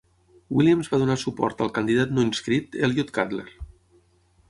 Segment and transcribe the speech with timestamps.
[0.59, 3.49] Williams va donar suport al candidat no inscrit Eliot Cutler.